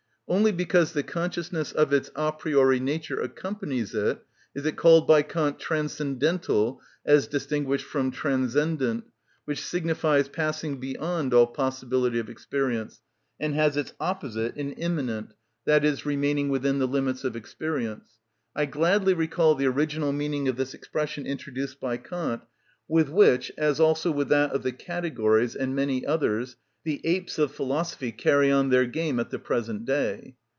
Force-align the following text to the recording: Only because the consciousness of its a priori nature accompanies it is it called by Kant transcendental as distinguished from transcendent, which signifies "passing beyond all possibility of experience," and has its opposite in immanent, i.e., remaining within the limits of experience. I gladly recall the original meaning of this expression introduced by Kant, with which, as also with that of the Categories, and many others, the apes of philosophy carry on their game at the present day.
Only 0.27 0.53
because 0.53 0.93
the 0.93 1.03
consciousness 1.03 1.73
of 1.73 1.91
its 1.91 2.09
a 2.15 2.31
priori 2.31 2.79
nature 2.79 3.19
accompanies 3.19 3.93
it 3.93 4.23
is 4.55 4.65
it 4.65 4.77
called 4.77 5.05
by 5.05 5.23
Kant 5.23 5.59
transcendental 5.59 6.79
as 7.05 7.27
distinguished 7.27 7.85
from 7.85 8.11
transcendent, 8.11 9.03
which 9.43 9.59
signifies 9.61 10.29
"passing 10.29 10.79
beyond 10.79 11.33
all 11.33 11.47
possibility 11.47 12.17
of 12.17 12.29
experience," 12.29 13.01
and 13.41 13.55
has 13.55 13.75
its 13.75 13.91
opposite 13.99 14.55
in 14.55 14.71
immanent, 14.71 15.33
i.e., 15.67 15.95
remaining 16.05 16.47
within 16.47 16.79
the 16.79 16.87
limits 16.87 17.25
of 17.25 17.35
experience. 17.35 18.11
I 18.55 18.67
gladly 18.67 19.13
recall 19.13 19.55
the 19.55 19.67
original 19.67 20.13
meaning 20.13 20.47
of 20.47 20.55
this 20.55 20.73
expression 20.73 21.27
introduced 21.27 21.81
by 21.81 21.97
Kant, 21.97 22.41
with 22.87 23.09
which, 23.09 23.51
as 23.57 23.81
also 23.81 24.11
with 24.11 24.29
that 24.29 24.51
of 24.51 24.63
the 24.63 24.71
Categories, 24.71 25.57
and 25.57 25.75
many 25.75 26.05
others, 26.05 26.55
the 26.83 26.99
apes 27.03 27.37
of 27.37 27.51
philosophy 27.51 28.11
carry 28.11 28.49
on 28.51 28.69
their 28.71 28.87
game 28.87 29.19
at 29.19 29.29
the 29.29 29.37
present 29.37 29.85
day. 29.85 30.35